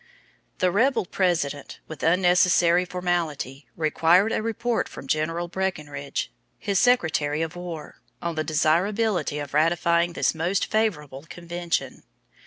The 0.57 0.71
rebel 0.71 1.05
President, 1.05 1.79
with 1.87 2.01
unnecessary 2.01 2.85
formality, 2.85 3.67
required 3.77 4.31
a 4.31 4.41
report 4.41 4.89
from 4.89 5.05
General 5.05 5.47
Breckinridge, 5.47 6.31
his 6.57 6.79
Secretary 6.79 7.43
of 7.43 7.55
War, 7.55 8.01
on 8.19 8.33
the 8.33 8.43
desirability 8.43 9.37
of 9.37 9.53
ratifying 9.53 10.13
this 10.13 10.33
most 10.33 10.65
favorable 10.65 11.27
convention. 11.29 12.01